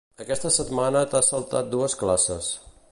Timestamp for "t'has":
1.11-1.31